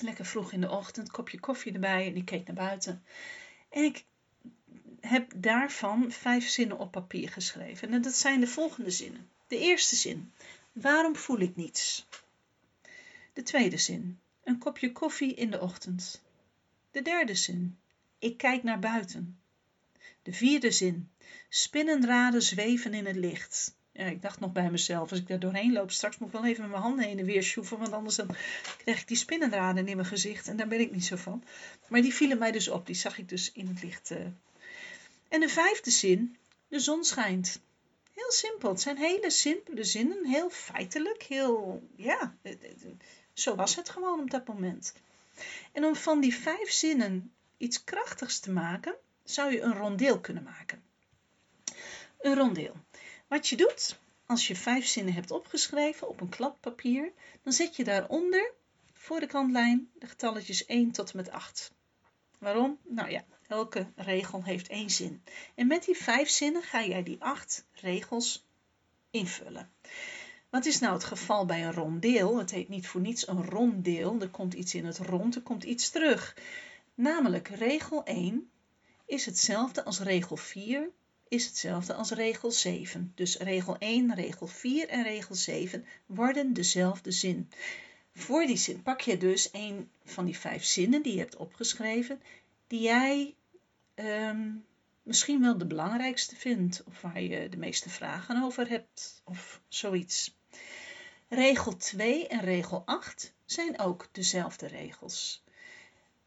Lekker 0.01 0.25
vroeg 0.25 0.51
in 0.51 0.61
de 0.61 0.69
ochtend, 0.69 1.11
kopje 1.11 1.39
koffie 1.39 1.73
erbij 1.73 2.07
en 2.07 2.15
ik 2.15 2.25
keek 2.25 2.47
naar 2.47 2.55
buiten. 2.55 3.03
En 3.69 3.83
ik 3.83 4.05
heb 4.99 5.31
daarvan 5.35 6.11
vijf 6.11 6.47
zinnen 6.47 6.77
op 6.77 6.91
papier 6.91 7.29
geschreven. 7.29 7.89
En 7.89 8.01
dat 8.01 8.15
zijn 8.15 8.39
de 8.39 8.47
volgende 8.47 8.89
zinnen. 8.89 9.29
De 9.47 9.59
eerste 9.59 9.95
zin. 9.95 10.33
Waarom 10.71 11.15
voel 11.15 11.39
ik 11.39 11.55
niets? 11.55 12.07
De 13.33 13.43
tweede 13.43 13.77
zin. 13.77 14.19
Een 14.43 14.57
kopje 14.57 14.91
koffie 14.91 15.33
in 15.33 15.51
de 15.51 15.59
ochtend. 15.59 16.21
De 16.91 17.01
derde 17.01 17.35
zin. 17.35 17.77
Ik 18.19 18.37
kijk 18.37 18.63
naar 18.63 18.79
buiten. 18.79 19.39
De 20.21 20.33
vierde 20.33 20.71
zin. 20.71 21.09
Spinnenraden 21.49 22.41
zweven 22.41 22.93
in 22.93 23.05
het 23.05 23.15
licht. 23.15 23.75
Ja, 23.97 24.05
ik 24.05 24.21
dacht 24.21 24.39
nog 24.39 24.51
bij 24.51 24.71
mezelf, 24.71 25.09
als 25.09 25.19
ik 25.19 25.27
daar 25.27 25.39
doorheen 25.39 25.71
loop, 25.71 25.91
straks 25.91 26.17
moet 26.17 26.27
ik 26.27 26.33
wel 26.33 26.45
even 26.45 26.61
met 26.61 26.71
mijn 26.71 26.81
handen 26.81 27.05
heen 27.05 27.19
en 27.19 27.25
weer 27.25 27.43
sjoeven, 27.43 27.77
want 27.77 27.91
anders 27.91 28.15
dan 28.15 28.35
krijg 28.77 29.01
ik 29.01 29.07
die 29.07 29.17
spinnendraden 29.17 29.87
in 29.87 29.95
mijn 29.95 30.07
gezicht 30.07 30.47
en 30.47 30.57
daar 30.57 30.67
ben 30.67 30.79
ik 30.79 30.91
niet 30.91 31.05
zo 31.05 31.15
van. 31.15 31.43
Maar 31.87 32.01
die 32.01 32.13
vielen 32.13 32.37
mij 32.37 32.51
dus 32.51 32.67
op, 32.67 32.85
die 32.85 32.95
zag 32.95 33.17
ik 33.17 33.29
dus 33.29 33.51
in 33.51 33.67
het 33.67 33.83
licht. 33.83 34.11
Uh. 34.11 34.17
En 35.27 35.39
de 35.39 35.49
vijfde 35.49 35.91
zin, 35.91 36.37
de 36.67 36.79
zon 36.79 37.03
schijnt. 37.03 37.61
Heel 38.13 38.31
simpel, 38.31 38.69
het 38.69 38.81
zijn 38.81 38.97
hele 38.97 39.29
simpele 39.29 39.83
zinnen, 39.83 40.25
heel 40.25 40.49
feitelijk, 40.49 41.23
heel, 41.23 41.83
ja, 41.95 42.35
zo 43.33 43.55
was 43.55 43.75
het 43.75 43.89
gewoon 43.89 44.19
op 44.19 44.31
dat 44.31 44.47
moment. 44.47 44.93
En 45.71 45.85
om 45.85 45.95
van 45.95 46.19
die 46.19 46.35
vijf 46.35 46.71
zinnen 46.71 47.33
iets 47.57 47.83
krachtigs 47.83 48.39
te 48.39 48.51
maken, 48.51 48.95
zou 49.23 49.51
je 49.51 49.61
een 49.61 49.73
rondeel 49.73 50.19
kunnen 50.19 50.43
maken. 50.43 50.83
Een 52.19 52.35
rondeel. 52.35 52.75
Wat 53.27 53.47
je 53.47 53.57
doet, 53.57 53.99
als 54.25 54.47
je 54.47 54.55
vijf 54.55 54.85
zinnen 54.85 55.13
hebt 55.13 55.31
opgeschreven 55.31 56.09
op 56.09 56.21
een 56.21 56.29
kladpapier, 56.29 57.11
dan 57.43 57.53
zet 57.53 57.75
je 57.75 57.83
daaronder 57.83 58.53
voor 58.93 59.19
de 59.19 59.27
kantlijn 59.27 59.89
de 59.99 60.07
getalletjes 60.07 60.65
1 60.65 60.91
tot 60.91 61.11
en 61.11 61.17
met 61.17 61.29
8. 61.29 61.71
Waarom? 62.39 62.77
Nou 62.83 63.09
ja, 63.09 63.23
elke 63.47 63.87
regel 63.95 64.43
heeft 64.43 64.67
één 64.67 64.89
zin. 64.89 65.23
En 65.55 65.67
met 65.67 65.85
die 65.85 65.95
vijf 65.95 66.29
zinnen 66.29 66.63
ga 66.63 66.83
jij 66.83 67.03
die 67.03 67.21
acht 67.21 67.65
regels 67.73 68.45
invullen. 69.11 69.71
Wat 70.49 70.65
is 70.65 70.79
nou 70.79 70.93
het 70.93 71.03
geval 71.03 71.45
bij 71.45 71.65
een 71.65 71.73
rondeel? 71.73 72.37
Het 72.37 72.51
heet 72.51 72.69
niet 72.69 72.87
voor 72.87 73.01
niets 73.01 73.27
een 73.27 73.45
ronddeel. 73.45 74.21
Er 74.21 74.29
komt 74.29 74.53
iets 74.53 74.75
in 74.75 74.85
het 74.85 74.97
rond, 74.97 75.35
er 75.35 75.41
komt 75.41 75.63
iets 75.63 75.89
terug. 75.89 76.37
Namelijk 76.93 77.47
regel 77.47 78.03
1 78.03 78.49
is 79.05 79.25
hetzelfde 79.25 79.83
als 79.83 79.99
regel 79.99 80.37
4, 80.37 80.89
is 81.27 81.45
hetzelfde 81.45 81.93
als 81.93 82.11
regel 82.11 82.51
7. 82.51 83.11
Dus 83.15 83.37
regel 83.37 83.77
1, 83.77 84.15
regel 84.15 84.47
4 84.47 84.89
en 84.89 85.03
regel 85.03 85.35
7 85.35 85.85
worden 86.05 86.53
dezelfde 86.53 87.11
zin. 87.11 87.49
Voor 88.13 88.45
die 88.45 88.57
zin 88.57 88.81
pak 88.81 89.01
je 89.01 89.17
dus 89.17 89.49
een 89.51 89.89
van 90.03 90.25
die 90.25 90.37
vijf 90.37 90.63
zinnen 90.63 91.01
die 91.01 91.13
je 91.13 91.19
hebt 91.19 91.35
opgeschreven, 91.35 92.21
die 92.67 92.81
jij 92.81 93.35
ehm, 93.95 94.51
misschien 95.03 95.41
wel 95.41 95.57
de 95.57 95.65
belangrijkste 95.65 96.35
vindt, 96.35 96.83
of 96.87 97.01
waar 97.01 97.21
je 97.21 97.49
de 97.49 97.57
meeste 97.57 97.89
vragen 97.89 98.43
over 98.43 98.69
hebt, 98.69 99.21
of 99.23 99.61
zoiets. 99.67 100.35
Regel 101.27 101.77
2 101.77 102.27
en 102.27 102.39
regel 102.39 102.83
8 102.85 103.33
zijn 103.45 103.79
ook 103.79 104.07
dezelfde 104.11 104.67
regels. 104.67 105.43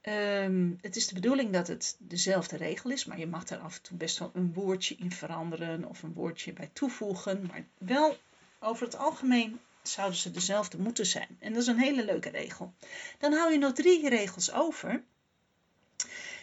Ehm, 0.00 0.70
het 0.80 0.96
is 0.96 1.06
de 1.06 1.14
bedoeling 1.14 1.52
dat 1.52 1.66
het 1.66 1.96
dezelfde 1.98 2.56
regel 2.56 2.90
is, 2.90 3.04
maar 3.04 3.18
je 3.18 3.26
mag 3.26 3.48
er 3.48 3.58
af 3.58 3.76
en 3.76 3.82
toe 3.82 3.96
best 3.96 4.18
wel 4.18 4.30
een 4.34 4.52
woordje 4.52 4.96
in 4.98 5.12
veranderen 5.12 5.84
of 5.84 6.02
een 6.02 6.12
woordje 6.12 6.52
bij 6.52 6.70
toevoegen. 6.72 7.46
Maar 7.46 7.64
wel 7.78 8.16
over 8.58 8.86
het 8.86 8.96
algemeen 8.96 9.60
zouden 9.82 10.18
ze 10.18 10.30
dezelfde 10.30 10.78
moeten 10.78 11.06
zijn. 11.06 11.36
En 11.38 11.52
dat 11.52 11.62
is 11.62 11.68
een 11.68 11.78
hele 11.78 12.04
leuke 12.04 12.28
regel. 12.28 12.72
Dan 13.18 13.32
hou 13.32 13.52
je 13.52 13.58
nog 13.58 13.72
drie 13.72 14.08
regels 14.08 14.52
over. 14.52 15.02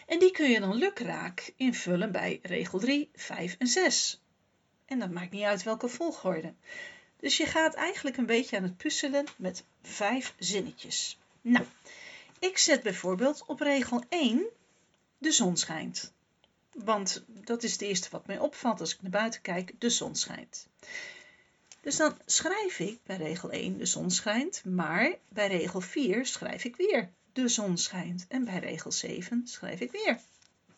En 0.06 0.20
die 0.20 0.32
kun 0.32 0.50
je 0.50 0.60
dan 0.60 0.76
lukraak 0.76 1.54
invullen 1.56 2.12
bij 2.12 2.40
regel 2.42 2.80
3, 2.80 3.10
5 3.16 3.56
en 3.60 3.68
6. 3.68 4.22
En 4.86 5.00
dat 5.00 5.12
maakt 5.12 5.32
niet 5.32 5.44
uit 5.44 5.64
welke 5.64 5.88
volgorde. 5.88 6.54
Dus 7.20 7.38
je 7.38 7.46
gaat 7.46 7.74
eigenlijk 7.74 8.18
een 8.18 8.26
beetje 8.26 8.58
aan 8.58 8.64
het 8.64 8.78
puzzelen 8.78 9.26
met 9.36 9.64
vijf 9.82 10.34
zinnetjes. 10.40 11.18
Nou, 11.42 11.66
ik 12.40 12.58
zet 12.58 12.84
bijvoorbeeld 12.84 13.44
op 13.46 13.60
regel 13.60 14.04
1 14.10 14.46
de 15.18 15.32
zon 15.32 15.58
schijnt. 15.58 16.14
Want 16.72 17.24
dat 17.28 17.64
is 17.64 17.72
het 17.72 17.82
eerste 17.82 18.10
wat 18.12 18.28
mij 18.28 18.40
opvalt 18.40 18.80
als 18.80 18.94
ik 18.94 19.02
naar 19.02 19.12
buiten 19.12 19.42
kijk, 19.42 19.74
de 19.80 19.90
zon 19.90 20.16
schijnt. 20.16 20.68
Dus 21.82 21.96
dan 21.96 22.18
schrijf 22.26 22.80
ik 22.80 23.00
bij 23.04 23.18
regel 23.18 23.52
1 23.52 23.78
de 23.78 23.86
zon 23.86 24.12
schijnt, 24.12 24.66
maar 24.66 25.16
bij 25.30 25.48
regel 25.48 25.82
4 25.82 26.26
schrijf 26.26 26.64
ik 26.64 26.76
weer 26.76 27.10
de 27.34 27.48
zon 27.48 27.78
schijnt. 27.78 28.26
En 28.28 28.46
bij 28.46 28.60
regel 28.60 28.92
7 28.92 29.42
schrijf 29.48 29.80
ik 29.80 29.92
weer 29.92 30.20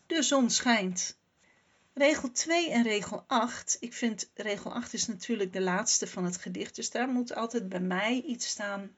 de 0.07 0.21
zon 0.21 0.49
schijnt. 0.49 1.17
Regel 1.93 2.31
2 2.31 2.71
en 2.71 2.83
regel 2.83 3.23
8. 3.27 3.77
Ik 3.79 3.93
vind 3.93 4.29
regel 4.33 4.73
8 4.73 4.93
is 4.93 5.07
natuurlijk 5.07 5.53
de 5.53 5.61
laatste 5.61 6.07
van 6.07 6.25
het 6.25 6.37
gedicht. 6.37 6.75
Dus 6.75 6.89
daar 6.89 7.07
moet 7.07 7.35
altijd 7.35 7.69
bij 7.69 7.79
mij 7.79 8.21
iets 8.21 8.47
staan 8.47 8.95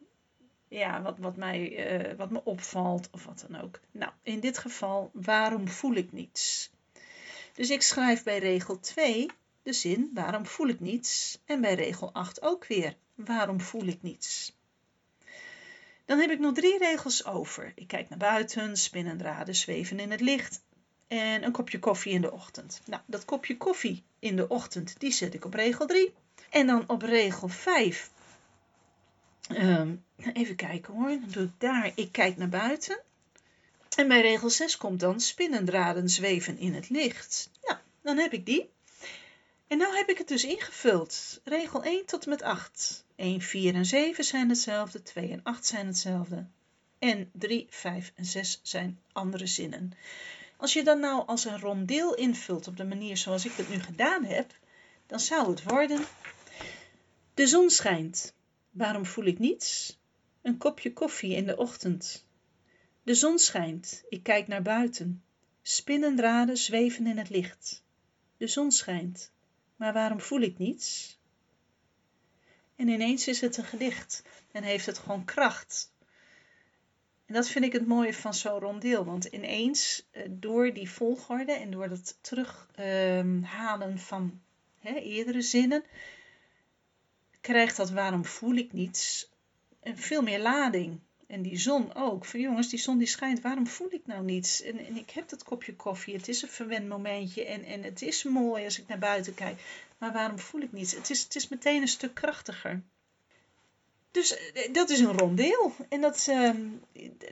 ja, 0.69 1.01
wat, 1.01 1.17
wat, 1.17 1.35
mij, 1.35 1.91
uh, 2.09 2.17
wat 2.17 2.29
me 2.29 2.43
opvalt 2.43 3.09
of 3.11 3.25
wat 3.25 3.45
dan 3.47 3.61
ook. 3.61 3.79
Nou, 3.91 4.11
in 4.23 4.39
dit 4.39 4.57
geval, 4.57 5.09
waarom 5.13 5.67
voel 5.67 5.93
ik 5.93 6.11
niets? 6.11 6.71
Dus 7.53 7.69
ik 7.69 7.81
schrijf 7.81 8.23
bij 8.23 8.39
regel 8.39 8.79
2 8.79 9.29
de 9.63 9.73
zin, 9.73 10.11
waarom 10.13 10.45
voel 10.45 10.67
ik 10.67 10.79
niets? 10.79 11.39
En 11.45 11.61
bij 11.61 11.73
regel 11.73 12.13
8 12.13 12.41
ook 12.41 12.67
weer, 12.67 12.95
waarom 13.15 13.61
voel 13.61 13.85
ik 13.85 14.01
niets? 14.01 14.57
Dan 16.05 16.19
heb 16.19 16.29
ik 16.29 16.39
nog 16.39 16.53
drie 16.53 16.77
regels 16.77 17.25
over. 17.25 17.71
Ik 17.75 17.87
kijk 17.87 18.09
naar 18.09 18.17
buiten, 18.17 18.77
spinnendraden 18.77 19.55
zweven 19.55 19.99
in 19.99 20.11
het 20.11 20.21
licht 20.21 20.61
en 21.07 21.43
een 21.43 21.51
kopje 21.51 21.79
koffie 21.79 22.13
in 22.13 22.21
de 22.21 22.31
ochtend. 22.31 22.81
Nou, 22.85 23.01
dat 23.05 23.25
kopje 23.25 23.57
koffie 23.57 24.03
in 24.19 24.35
de 24.35 24.47
ochtend, 24.47 24.99
die 24.99 25.11
zet 25.11 25.33
ik 25.33 25.45
op 25.45 25.53
regel 25.53 25.85
3. 25.85 26.13
En 26.49 26.67
dan 26.67 26.83
op 26.87 27.01
regel 27.01 27.47
5 27.47 28.11
Um, 29.51 30.03
even 30.33 30.55
kijken 30.55 30.93
hoor. 30.93 31.09
Dan 31.09 31.29
doe 31.29 31.43
ik 31.43 31.51
daar. 31.57 31.91
Ik 31.95 32.11
kijk 32.11 32.37
naar 32.37 32.49
buiten. 32.49 32.99
En 33.95 34.07
bij 34.07 34.21
regel 34.21 34.49
6 34.49 34.77
komt 34.77 34.99
dan 34.99 35.19
spinnendraden 35.19 36.09
zweven 36.09 36.57
in 36.57 36.73
het 36.73 36.89
licht. 36.89 37.49
Nou, 37.61 37.77
dan 38.01 38.17
heb 38.17 38.33
ik 38.33 38.45
die. 38.45 38.69
En 39.67 39.77
nu 39.77 39.85
heb 39.85 40.09
ik 40.09 40.17
het 40.17 40.27
dus 40.27 40.43
ingevuld. 40.43 41.41
Regel 41.43 41.83
1 41.83 42.05
tot 42.05 42.23
en 42.23 42.29
met 42.29 42.41
8. 42.41 43.05
1, 43.15 43.41
4 43.41 43.75
en 43.75 43.85
7 43.85 44.23
zijn 44.23 44.49
hetzelfde. 44.49 45.01
2 45.01 45.31
en 45.31 45.43
8 45.43 45.65
zijn 45.65 45.87
hetzelfde. 45.87 46.45
En 46.99 47.29
3, 47.33 47.67
5 47.69 48.11
en 48.15 48.25
6 48.25 48.59
zijn 48.63 48.99
andere 49.11 49.47
zinnen. 49.47 49.93
Als 50.57 50.73
je 50.73 50.83
dan 50.83 50.99
nou 50.99 51.27
als 51.27 51.45
een 51.45 51.59
rondeel 51.59 52.15
invult 52.15 52.67
op 52.67 52.77
de 52.77 52.83
manier 52.83 53.17
zoals 53.17 53.45
ik 53.45 53.51
het 53.51 53.69
nu 53.69 53.79
gedaan 53.79 54.23
heb, 54.23 54.53
dan 55.07 55.19
zou 55.19 55.49
het 55.49 55.63
worden: 55.63 55.99
De 57.33 57.47
zon 57.47 57.69
schijnt. 57.69 58.33
Waarom 58.79 59.05
voel 59.05 59.25
ik 59.25 59.39
niets? 59.39 59.99
Een 60.41 60.57
kopje 60.57 60.93
koffie 60.93 61.35
in 61.35 61.45
de 61.45 61.57
ochtend. 61.57 62.25
De 63.03 63.13
zon 63.13 63.39
schijnt, 63.39 64.03
ik 64.09 64.23
kijk 64.23 64.47
naar 64.47 64.61
buiten. 64.61 65.23
Spinnendraden 65.61 66.57
zweven 66.57 67.07
in 67.07 67.17
het 67.17 67.29
licht. 67.29 67.83
De 68.37 68.47
zon 68.47 68.71
schijnt, 68.71 69.31
maar 69.75 69.93
waarom 69.93 70.19
voel 70.19 70.39
ik 70.39 70.57
niets? 70.57 71.17
En 72.75 72.87
ineens 72.87 73.27
is 73.27 73.41
het 73.41 73.57
een 73.57 73.63
gedicht 73.63 74.23
en 74.51 74.63
heeft 74.63 74.85
het 74.85 74.97
gewoon 74.97 75.25
kracht. 75.25 75.93
En 77.25 77.33
dat 77.33 77.49
vind 77.49 77.65
ik 77.65 77.73
het 77.73 77.87
mooie 77.87 78.13
van 78.13 78.33
zo'n 78.33 78.59
rondeel, 78.59 79.05
want 79.05 79.25
ineens 79.25 80.07
eh, 80.11 80.23
door 80.29 80.73
die 80.73 80.89
volgorde 80.89 81.51
en 81.51 81.71
door 81.71 81.89
het 81.89 82.17
terughalen 82.21 83.99
van 83.99 84.41
hè, 84.79 84.93
eerdere 84.93 85.41
zinnen, 85.41 85.83
krijgt 87.49 87.77
dat 87.77 87.89
waarom 87.89 88.25
voel 88.25 88.55
ik 88.55 88.73
niets 88.73 89.29
veel 89.83 90.21
meer 90.21 90.39
lading. 90.39 90.99
En 91.27 91.41
die 91.41 91.57
zon 91.57 91.95
ook. 91.95 92.25
Van 92.25 92.39
jongens, 92.39 92.69
die 92.69 92.79
zon 92.79 92.97
die 92.97 93.07
schijnt, 93.07 93.41
waarom 93.41 93.67
voel 93.67 93.91
ik 93.91 94.01
nou 94.05 94.23
niets? 94.23 94.61
En, 94.61 94.85
en 94.85 94.97
ik 94.97 95.09
heb 95.09 95.29
dat 95.29 95.43
kopje 95.43 95.75
koffie, 95.75 96.15
het 96.15 96.27
is 96.27 96.41
een 96.41 96.49
verwend 96.49 96.87
momentje 96.87 97.45
en, 97.45 97.63
en 97.63 97.83
het 97.83 98.01
is 98.01 98.23
mooi 98.23 98.63
als 98.63 98.79
ik 98.79 98.87
naar 98.87 98.99
buiten 98.99 99.33
kijk. 99.33 99.61
Maar 99.97 100.13
waarom 100.13 100.39
voel 100.39 100.61
ik 100.61 100.71
niets? 100.71 100.95
Het 100.95 101.09
is, 101.09 101.23
het 101.23 101.35
is 101.35 101.47
meteen 101.47 101.81
een 101.81 101.87
stuk 101.87 102.13
krachtiger. 102.13 102.81
Dus 104.11 104.51
eh, 104.51 104.73
dat 104.73 104.89
is 104.89 104.99
een 104.99 105.17
rondeel. 105.17 105.73
En 105.89 106.01
dat, 106.01 106.27
uh, 106.29 106.51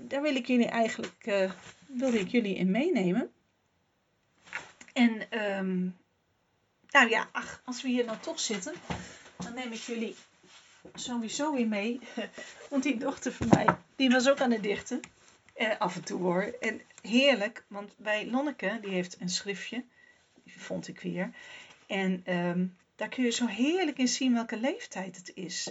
daar 0.02 0.22
wil 0.22 0.36
ik 0.36 0.48
jullie 0.48 0.68
eigenlijk 0.68 1.26
uh, 1.98 2.14
ik 2.14 2.28
jullie 2.28 2.56
in 2.56 2.72
meenemen. 2.72 3.32
En 4.94 5.40
um, 5.58 5.98
nou 6.90 7.10
ja, 7.10 7.30
ach, 7.32 7.62
als 7.66 7.82
we 7.82 7.88
hier 7.88 8.06
nou 8.06 8.18
toch 8.20 8.40
zitten, 8.40 8.74
neem 9.58 9.72
ik 9.72 9.80
jullie 9.80 10.16
sowieso 10.94 11.54
weer 11.54 11.68
mee. 11.68 12.00
Want 12.70 12.84
die 12.84 12.98
dochter 12.98 13.32
van 13.32 13.48
mij, 13.48 13.68
die 13.96 14.10
was 14.10 14.30
ook 14.30 14.40
aan 14.40 14.52
het 14.52 14.64
dichten. 14.64 15.00
Eh, 15.54 15.80
af 15.80 15.96
en 15.96 16.04
toe 16.04 16.22
hoor. 16.22 16.56
En 16.60 16.82
heerlijk, 17.02 17.64
want 17.68 17.94
bij 17.98 18.28
Lonneke, 18.28 18.78
die 18.82 18.92
heeft 18.92 19.22
een 19.22 19.30
schriftje. 19.30 19.84
Die 20.44 20.62
vond 20.62 20.88
ik 20.88 21.00
weer. 21.00 21.32
En 21.88 22.34
um, 22.34 22.78
daar 22.96 23.10
kun 23.10 23.24
je 23.24 23.32
zo 23.32 23.46
heerlijk 23.46 23.98
in 23.98 24.08
zien 24.08 24.34
welke 24.34 24.58
leeftijd 24.58 25.16
het 25.16 25.32
is. 25.36 25.70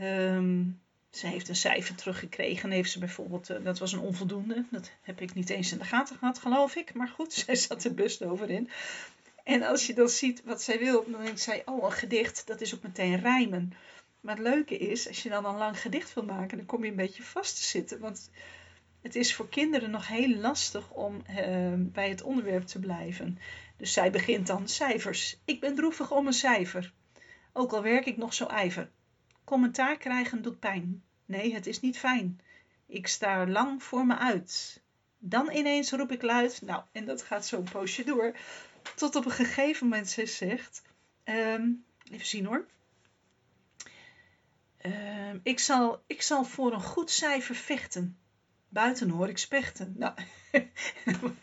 Um, 0.00 0.80
ze 1.10 1.26
heeft 1.26 1.48
een 1.48 1.56
cijfer 1.56 1.94
teruggekregen. 1.94 2.62
En 2.62 2.76
heeft 2.76 2.90
ze 2.90 2.98
bijvoorbeeld, 2.98 3.50
uh, 3.50 3.64
dat 3.64 3.78
was 3.78 3.92
een 3.92 4.00
onvoldoende. 4.00 4.64
Dat 4.70 4.90
heb 5.02 5.20
ik 5.20 5.34
niet 5.34 5.50
eens 5.50 5.72
in 5.72 5.78
de 5.78 5.84
gaten 5.84 6.16
gehad, 6.16 6.38
geloof 6.38 6.76
ik. 6.76 6.94
Maar 6.94 7.08
goed, 7.08 7.32
zij 7.44 7.54
zat 7.54 7.84
er 7.84 7.94
best 7.94 8.22
over 8.22 8.50
in. 8.50 8.70
En 9.48 9.62
als 9.62 9.86
je 9.86 9.94
dan 9.94 10.08
ziet 10.08 10.42
wat 10.44 10.62
zij 10.62 10.78
wil, 10.78 11.04
dan 11.10 11.22
denkt 11.22 11.40
zij, 11.40 11.62
oh, 11.64 11.84
een 11.84 11.92
gedicht, 11.92 12.46
dat 12.46 12.60
is 12.60 12.74
ook 12.74 12.82
meteen 12.82 13.20
rijmen. 13.20 13.72
Maar 14.20 14.36
het 14.36 14.44
leuke 14.44 14.78
is, 14.78 15.08
als 15.08 15.22
je 15.22 15.28
dan 15.28 15.44
een 15.44 15.56
lang 15.56 15.80
gedicht 15.80 16.14
wil 16.14 16.24
maken, 16.24 16.56
dan 16.56 16.66
kom 16.66 16.84
je 16.84 16.90
een 16.90 16.96
beetje 16.96 17.22
vast 17.22 17.56
te 17.56 17.62
zitten. 17.62 18.00
Want 18.00 18.30
het 19.02 19.14
is 19.14 19.34
voor 19.34 19.48
kinderen 19.48 19.90
nog 19.90 20.08
heel 20.08 20.36
lastig 20.36 20.90
om 20.90 21.22
uh, 21.30 21.72
bij 21.76 22.08
het 22.08 22.22
onderwerp 22.22 22.66
te 22.66 22.78
blijven. 22.78 23.38
Dus 23.76 23.92
zij 23.92 24.10
begint 24.10 24.46
dan 24.46 24.68
cijfers. 24.68 25.40
Ik 25.44 25.60
ben 25.60 25.74
droevig 25.74 26.10
om 26.12 26.26
een 26.26 26.32
cijfer. 26.32 26.92
Ook 27.52 27.72
al 27.72 27.82
werk 27.82 28.06
ik 28.06 28.16
nog 28.16 28.34
zo 28.34 28.46
ijver. 28.46 28.90
Commentaar 29.44 29.96
krijgen 29.96 30.42
doet 30.42 30.58
pijn. 30.58 31.02
Nee, 31.24 31.54
het 31.54 31.66
is 31.66 31.80
niet 31.80 31.98
fijn. 31.98 32.40
Ik 32.86 33.06
sta 33.06 33.46
lang 33.46 33.82
voor 33.82 34.06
me 34.06 34.16
uit. 34.16 34.80
Dan 35.18 35.50
ineens 35.52 35.90
roep 35.90 36.12
ik 36.12 36.22
luid. 36.22 36.62
Nou, 36.62 36.82
en 36.92 37.04
dat 37.04 37.22
gaat 37.22 37.46
zo 37.46 37.56
een 37.56 37.70
poosje 37.72 38.04
door. 38.04 38.34
Tot 38.94 39.16
op 39.16 39.24
een 39.24 39.30
gegeven 39.30 39.88
moment 39.88 40.08
ze 40.08 40.26
zegt: 40.26 40.82
um, 41.24 41.84
Even 42.12 42.26
zien 42.26 42.46
hoor. 42.46 42.66
Uh, 44.82 45.34
ik, 45.42 45.58
zal, 45.58 46.02
ik 46.06 46.22
zal 46.22 46.44
voor 46.44 46.72
een 46.72 46.82
goed 46.82 47.10
cijfer 47.10 47.54
vechten. 47.54 48.18
Buiten 48.68 49.10
hoor 49.10 49.28
ik 49.28 49.38
spechten. 49.38 49.94
Nou, 49.96 50.14
dan 51.04 51.16
moet 51.20 51.34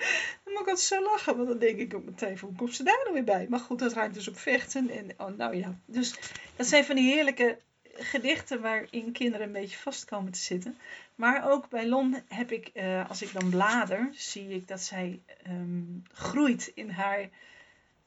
ik 0.43 0.57
altijd 0.57 0.79
zo 0.79 1.03
lachen, 1.03 1.35
want 1.35 1.47
dan 1.47 1.59
denk 1.59 1.79
ik 1.79 1.93
ook 1.93 2.05
meteen 2.05 2.39
hoe 2.39 2.55
komt 2.55 2.75
ze 2.75 2.83
daar 2.83 2.99
nou 3.03 3.13
weer 3.13 3.23
bij? 3.23 3.47
Maar 3.49 3.59
goed, 3.59 3.79
dat 3.79 3.93
ruimt 3.93 4.13
dus 4.13 4.27
op 4.27 4.37
vechten. 4.37 4.89
En, 4.89 5.13
oh, 5.17 5.37
nou 5.37 5.55
ja, 5.55 5.79
dus 5.85 6.15
dat 6.55 6.67
zijn 6.67 6.85
van 6.85 6.95
die 6.95 7.13
heerlijke 7.13 7.59
gedichten 7.97 8.61
waarin 8.61 9.11
kinderen 9.11 9.45
een 9.45 9.53
beetje 9.53 9.77
vast 9.77 10.05
komen 10.05 10.31
te 10.31 10.39
zitten. 10.39 10.77
Maar 11.15 11.51
ook 11.51 11.69
bij 11.69 11.87
Lon 11.87 12.23
heb 12.27 12.51
ik, 12.51 12.67
eh, 12.67 13.09
als 13.09 13.21
ik 13.21 13.33
dan 13.33 13.49
blader, 13.49 14.09
zie 14.11 14.49
ik 14.49 14.67
dat 14.67 14.81
zij 14.81 15.21
ehm, 15.43 15.83
groeit 16.11 16.71
in 16.75 16.89
haar, 16.89 17.29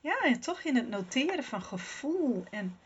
ja, 0.01 0.39
toch 0.41 0.61
in 0.61 0.77
het 0.77 0.89
noteren 0.89 1.45
van 1.45 1.63
gevoel. 1.63 2.45
En 2.51 2.79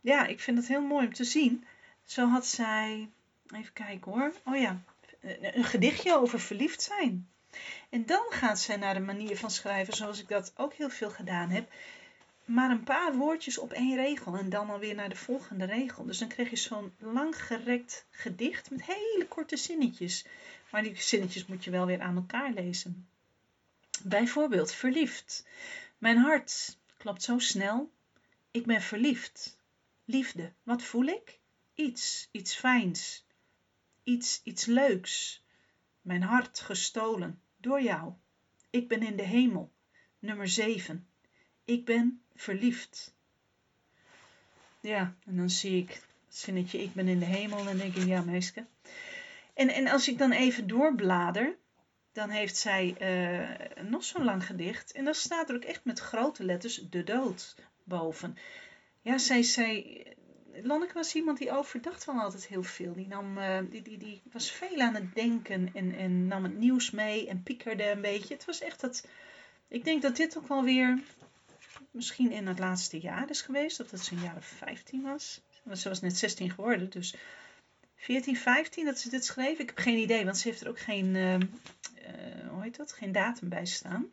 ja, 0.00 0.26
ik 0.26 0.40
vind 0.40 0.58
het 0.58 0.68
heel 0.68 0.82
mooi 0.82 1.06
om 1.06 1.14
te 1.14 1.24
zien. 1.24 1.64
Zo 2.04 2.28
had 2.28 2.46
zij, 2.46 3.10
even 3.54 3.72
kijken 3.72 4.12
hoor, 4.12 4.32
oh 4.44 4.56
ja, 4.56 4.82
een 5.40 5.64
gedichtje 5.64 6.16
over 6.16 6.40
verliefd 6.40 6.82
zijn. 6.82 7.28
En 7.90 8.06
dan 8.06 8.24
gaat 8.28 8.60
zij 8.60 8.76
naar 8.76 8.94
de 8.94 9.00
manier 9.00 9.38
van 9.38 9.50
schrijven 9.50 9.94
zoals 9.94 10.20
ik 10.20 10.28
dat 10.28 10.52
ook 10.56 10.74
heel 10.74 10.90
veel 10.90 11.10
gedaan 11.10 11.50
heb. 11.50 11.72
Maar 12.44 12.70
een 12.70 12.84
paar 12.84 13.14
woordjes 13.14 13.58
op 13.58 13.72
één 13.72 13.96
regel 13.96 14.36
en 14.36 14.48
dan 14.48 14.70
alweer 14.70 14.94
naar 14.94 15.08
de 15.08 15.16
volgende 15.16 15.64
regel. 15.64 16.04
Dus 16.04 16.18
dan 16.18 16.28
krijg 16.28 16.50
je 16.50 16.56
zo'n 16.56 16.94
langgerekt 16.98 18.06
gedicht 18.10 18.70
met 18.70 18.82
hele 18.84 19.26
korte 19.28 19.56
zinnetjes. 19.56 20.26
Maar 20.70 20.82
die 20.82 21.02
zinnetjes 21.02 21.46
moet 21.46 21.64
je 21.64 21.70
wel 21.70 21.86
weer 21.86 22.00
aan 22.00 22.16
elkaar 22.16 22.52
lezen. 22.52 23.08
Bijvoorbeeld 24.02 24.72
verliefd. 24.72 25.46
Mijn 25.98 26.16
hart 26.16 26.78
klopt 26.96 27.22
zo 27.22 27.38
snel. 27.38 27.92
Ik 28.50 28.66
ben 28.66 28.82
verliefd. 28.82 29.58
Liefde, 30.04 30.52
wat 30.62 30.82
voel 30.82 31.04
ik? 31.04 31.38
Iets, 31.74 32.28
iets 32.30 32.54
fijns. 32.56 33.24
Iets, 34.02 34.40
iets 34.44 34.64
leuks. 34.64 35.42
Mijn 36.00 36.22
hart 36.22 36.60
gestolen 36.60 37.40
door 37.56 37.82
jou. 37.82 38.12
Ik 38.70 38.88
ben 38.88 39.02
in 39.02 39.16
de 39.16 39.22
hemel. 39.22 39.72
Nummer 40.18 40.48
7. 40.48 41.08
Ik 41.64 41.84
ben 41.84 42.20
verliefd. 42.34 43.14
Ja, 44.80 45.14
en 45.26 45.36
dan 45.36 45.50
zie 45.50 45.82
ik 45.82 45.90
het 45.90 46.36
zinnetje 46.36 46.82
ik 46.82 46.94
ben 46.94 47.08
in 47.08 47.18
de 47.18 47.24
hemel 47.24 47.68
en 47.68 47.76
denk 47.76 47.94
ik 47.94 48.06
ja 48.06 48.22
meisje. 48.22 48.66
En, 49.54 49.68
en 49.68 49.88
als 49.88 50.08
ik 50.08 50.18
dan 50.18 50.32
even 50.32 50.66
doorblader, 50.66 51.56
dan 52.12 52.30
heeft 52.30 52.56
zij 52.56 52.96
uh, 53.00 53.84
nog 53.84 54.04
zo'n 54.04 54.24
lang 54.24 54.46
gedicht. 54.46 54.92
En 54.92 55.04
dan 55.04 55.14
staat 55.14 55.48
er 55.48 55.56
ook 55.56 55.64
echt 55.64 55.84
met 55.84 56.00
grote 56.00 56.44
letters 56.44 56.76
de 56.90 57.04
dood 57.04 57.54
boven. 57.84 58.36
Ja, 59.00 59.18
zij, 59.18 59.42
zij, 59.42 60.06
Lonneke 60.62 60.92
was 60.94 61.14
iemand 61.14 61.38
die 61.38 61.50
overdacht 61.50 62.04
van 62.04 62.18
altijd 62.18 62.46
heel 62.46 62.62
veel. 62.62 62.92
Die, 62.92 63.06
nam, 63.06 63.38
uh, 63.38 63.58
die, 63.70 63.82
die, 63.82 63.98
die 63.98 64.22
was 64.32 64.50
veel 64.50 64.80
aan 64.80 64.94
het 64.94 65.14
denken 65.14 65.70
en, 65.74 65.94
en 65.94 66.26
nam 66.26 66.42
het 66.42 66.58
nieuws 66.58 66.90
mee 66.90 67.28
en 67.28 67.42
piekerde 67.42 67.90
een 67.90 68.00
beetje. 68.00 68.34
Het 68.34 68.44
was 68.44 68.60
echt 68.60 68.80
dat. 68.80 69.08
Ik 69.68 69.84
denk 69.84 70.02
dat 70.02 70.16
dit 70.16 70.38
ook 70.38 70.48
wel 70.48 70.62
weer 70.62 71.02
misschien 71.94 72.30
in 72.30 72.46
het 72.46 72.58
laatste 72.58 73.00
jaar 73.00 73.30
is 73.30 73.42
geweest, 73.42 73.76
dat 73.76 73.90
het 73.90 74.10
een 74.10 74.20
jaar 74.20 74.36
of 74.36 74.46
15 74.46 75.02
was. 75.02 75.40
Ze 75.74 75.88
was 75.88 76.00
net 76.00 76.18
16 76.18 76.50
geworden, 76.50 76.90
dus 76.90 77.14
14, 77.96 78.36
15 78.36 78.84
dat 78.84 78.98
ze 78.98 79.10
dit 79.10 79.24
schreef. 79.24 79.58
Ik 79.58 79.66
heb 79.66 79.78
geen 79.78 79.98
idee, 79.98 80.24
want 80.24 80.38
ze 80.38 80.48
heeft 80.48 80.60
er 80.60 80.68
ook 80.68 80.80
geen, 80.80 81.14
uh, 81.14 81.32
uh, 81.34 81.40
hoe 82.48 82.62
heet 82.62 82.76
dat? 82.76 82.92
geen 82.92 83.12
datum 83.12 83.48
bij 83.48 83.66
staan. 83.66 84.06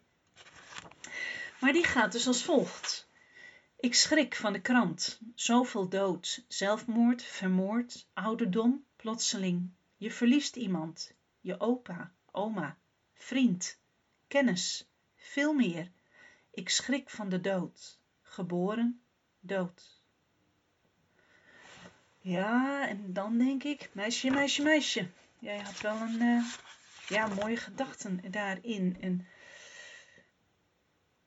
Maar 1.59 1.73
die 1.73 1.83
gaat 1.83 2.11
dus 2.11 2.27
als 2.27 2.43
volgt. 2.43 3.07
Ik 3.79 3.95
schrik 3.95 4.35
van 4.35 4.53
de 4.53 4.61
krant. 4.61 5.19
Zoveel 5.35 5.89
dood, 5.89 6.43
zelfmoord, 6.47 7.23
vermoord, 7.23 8.07
ouderdom, 8.13 8.85
plotseling. 8.95 9.69
Je 9.97 10.11
verliest 10.11 10.55
iemand. 10.55 11.13
Je 11.39 11.59
opa, 11.59 12.11
oma, 12.31 12.77
vriend, 13.13 13.77
kennis, 14.27 14.87
veel 15.15 15.53
meer. 15.53 15.91
Ik 16.51 16.69
schrik 16.69 17.09
van 17.09 17.29
de 17.29 17.41
dood. 17.41 17.99
Geboren, 18.21 19.01
dood. 19.39 20.01
Ja, 22.19 22.87
en 22.87 23.13
dan 23.13 23.37
denk 23.37 23.63
ik, 23.63 23.89
meisje, 23.91 24.29
meisje, 24.29 24.63
meisje. 24.63 25.07
Jij 25.39 25.59
had 25.59 25.81
wel 25.81 25.95
een, 25.95 26.21
uh, 26.21 26.45
ja, 27.07 27.27
mooie 27.27 27.57
gedachten 27.57 28.31
daarin. 28.31 28.97
En 29.01 29.27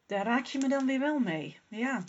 daar 0.06 0.24
raak 0.24 0.44
je 0.44 0.58
me 0.58 0.68
dan 0.68 0.86
weer 0.86 1.00
wel 1.00 1.18
mee. 1.18 1.60
Ja. 1.68 2.04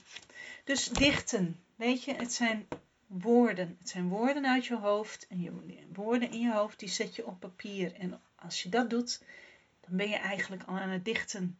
Dus 0.63 0.88
dichten, 0.89 1.60
weet 1.75 2.04
je, 2.04 2.13
het 2.13 2.34
zijn 2.34 2.67
woorden. 3.08 3.75
Het 3.80 3.89
zijn 3.89 4.08
woorden 4.08 4.45
uit 4.45 4.65
je 4.65 4.78
hoofd. 4.78 5.28
En 5.28 5.41
je, 5.41 5.51
woorden 5.93 6.32
in 6.32 6.39
je 6.39 6.54
hoofd, 6.54 6.80
die 6.80 6.89
zet 6.89 7.15
je 7.15 7.25
op 7.25 7.39
papier. 7.39 7.93
En 7.93 8.21
als 8.36 8.63
je 8.63 8.69
dat 8.69 8.89
doet, 8.89 9.23
dan 9.82 9.97
ben 9.97 10.10
je 10.10 10.17
eigenlijk 10.17 10.63
al 10.63 10.78
aan 10.78 10.89
het 10.89 11.06
dichten. 11.06 11.60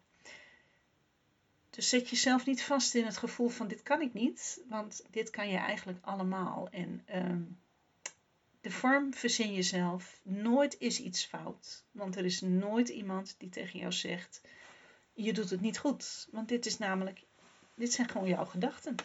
Dus 1.75 1.89
zet 1.89 2.09
jezelf 2.09 2.45
niet 2.45 2.63
vast 2.63 2.95
in 2.95 3.05
het 3.05 3.17
gevoel 3.17 3.49
van 3.49 3.67
dit 3.67 3.83
kan 3.83 4.01
ik 4.01 4.13
niet, 4.13 4.61
want 4.69 5.05
dit 5.09 5.29
kan 5.29 5.49
je 5.49 5.57
eigenlijk 5.57 5.99
allemaal. 6.01 6.67
En 6.71 7.01
ehm, 7.05 7.41
de 8.61 8.71
vorm 8.71 9.13
verzin 9.13 9.53
jezelf. 9.53 10.19
Nooit 10.23 10.75
is 10.79 10.99
iets 10.99 11.25
fout, 11.25 11.83
want 11.91 12.15
er 12.15 12.25
is 12.25 12.41
nooit 12.41 12.89
iemand 12.89 13.35
die 13.38 13.49
tegen 13.49 13.79
jou 13.79 13.91
zegt: 13.91 14.41
je 15.13 15.33
doet 15.33 15.49
het 15.49 15.61
niet 15.61 15.77
goed. 15.77 16.27
Want 16.31 16.47
dit 16.47 16.65
is 16.65 16.77
namelijk, 16.77 17.21
dit 17.73 17.93
zijn 17.93 18.09
gewoon 18.09 18.27
jouw 18.27 18.45
gedachten. 18.45 18.95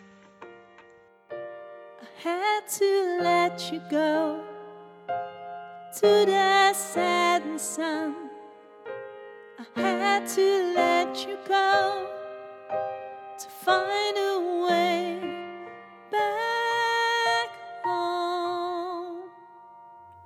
Had 2.23 2.79
to 2.79 3.17
let 3.21 3.69
you 3.69 3.81
go 3.91 4.51
sun. 7.63 8.32
Had 9.75 10.35
to 10.35 10.73
let 10.75 11.25
you 11.25 11.37
go 11.49 12.07
to 13.39 13.49
find 13.65 14.19
a 14.19 14.41
way 14.61 15.19
back. 16.11 17.51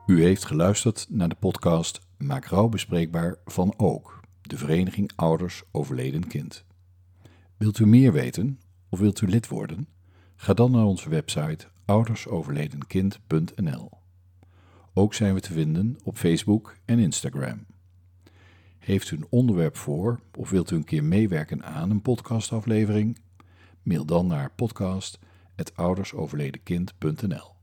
U 0.06 0.22
heeft 0.22 0.44
geluisterd 0.44 1.06
naar 1.08 1.28
de 1.28 1.34
podcast 1.34 2.00
Maak 2.18 2.44
rouw 2.44 2.68
bespreekbaar 2.68 3.36
van 3.44 3.74
Ook, 3.76 4.20
de 4.42 4.56
Vereniging 4.56 5.10
Ouders 5.16 5.62
Overleden 5.72 6.26
Kind. 6.26 6.64
Wilt 7.56 7.78
u 7.78 7.86
meer 7.86 8.12
weten 8.12 8.60
of 8.88 8.98
wilt 8.98 9.20
u 9.20 9.28
lid 9.28 9.48
worden? 9.48 9.88
Ga 10.36 10.54
dan 10.54 10.70
naar 10.70 10.84
onze 10.84 11.08
website 11.08 11.66
oudersoverledenkind.nl. 11.84 13.90
Ook 14.94 15.14
zijn 15.14 15.34
we 15.34 15.40
te 15.40 15.52
vinden 15.52 15.98
op 16.04 16.16
Facebook 16.16 16.76
en 16.84 16.98
Instagram. 16.98 17.66
Heeft 18.86 19.10
u 19.10 19.16
een 19.16 19.26
onderwerp 19.28 19.76
voor 19.76 20.20
of 20.36 20.50
wilt 20.50 20.70
u 20.70 20.76
een 20.76 20.84
keer 20.84 21.04
meewerken 21.04 21.64
aan 21.64 21.90
een 21.90 22.02
podcastaflevering? 22.02 23.18
Mail 23.82 24.04
dan 24.04 24.26
naar 24.26 24.50
podcast.oudersoverledenkind.nl 24.56 27.55